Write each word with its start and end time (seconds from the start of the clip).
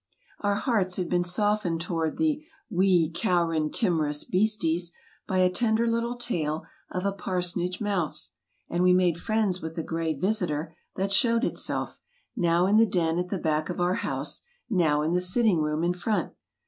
Our 0.39 0.55
hearts 0.55 0.95
had 0.95 1.09
been 1.09 1.23
softened 1.23 1.79
toward 1.79 2.17
the 2.17 2.43
"wee, 2.71 3.11
cow'rin, 3.13 3.69
timrous 3.69 4.23
beasties" 4.23 4.91
by 5.27 5.37
a 5.37 5.49
tender 5.51 5.85
little 5.85 6.15
tale 6.15 6.63
of 6.89 7.05
a 7.05 7.11
parsonage 7.11 7.79
mouse, 7.79 8.31
and 8.67 8.81
we 8.81 8.93
made 8.93 9.19
friends 9.19 9.61
with 9.61 9.77
a 9.77 9.83
gray 9.83 10.15
visitor 10.15 10.75
that 10.95 11.13
showed 11.13 11.43
itself, 11.43 11.99
now 12.35 12.65
in 12.65 12.77
the 12.77 12.87
den 12.87 13.19
at 13.19 13.29
the 13.29 13.37
back 13.37 13.69
of 13.69 13.79
our 13.79 13.93
house, 14.01 14.41
now 14.71 15.03
in 15.03 15.11
the 15.11 15.21
sitting 15.21 15.59
room 15.61 15.83
in 15.83 15.93
front. 15.93 16.33